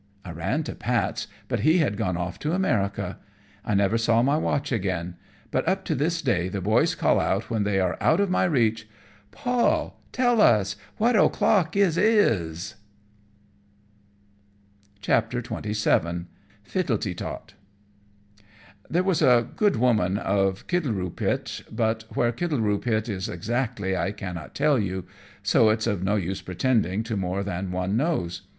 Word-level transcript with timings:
I 0.25 0.31
ran 0.31 0.63
to 0.63 0.73
Pat's, 0.73 1.27
but 1.47 1.59
he 1.59 1.77
had 1.77 1.95
gone 1.95 2.17
off 2.17 2.39
to 2.39 2.53
America. 2.53 3.19
I 3.63 3.75
never 3.75 3.99
saw 3.99 4.23
my 4.23 4.35
watch 4.35 4.71
again; 4.71 5.15
but 5.51 5.67
up 5.67 5.85
to 5.85 5.93
this 5.93 6.23
day 6.23 6.49
the 6.49 6.59
boys 6.59 6.95
call 6.95 7.19
out, 7.19 7.51
when 7.51 7.65
they 7.65 7.79
are 7.79 7.97
out 8.01 8.19
of 8.19 8.27
my 8.27 8.45
reach 8.45 8.89
"Paul, 9.29 10.01
tell 10.11 10.41
us 10.41 10.75
what 10.97 11.15
o'clock 11.15 11.75
it 11.75 11.97
is." 11.97 12.73
[Decoration] 15.01 15.01
XXVII. 15.07 16.25
Fittletetot. 16.63 17.53
There 18.89 19.03
was 19.03 19.21
a 19.21 19.49
good 19.55 19.75
woman 19.75 20.17
of 20.17 20.65
Kittleroopit, 20.65 21.65
but 21.71 22.05
where 22.15 22.31
Kittleroopit 22.31 23.07
is 23.07 23.29
exactly 23.29 23.95
I 23.95 24.11
cannot 24.11 24.55
tell 24.55 24.79
you; 24.79 25.05
so 25.43 25.69
it's 25.69 25.85
of 25.85 26.01
no 26.01 26.15
use 26.15 26.41
pretending 26.41 27.03
to 27.03 27.15
more 27.15 27.43
than 27.43 27.71
one 27.71 27.95
knows. 27.95 28.41